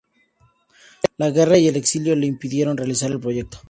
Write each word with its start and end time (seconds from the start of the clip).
La 1.17 1.29
guerra 1.29 1.59
y 1.59 1.67
el 1.67 1.75
exilio 1.75 2.15
le 2.15 2.25
impidieron 2.25 2.75
realizar 2.75 3.11
el 3.11 3.19
proyecto. 3.19 3.59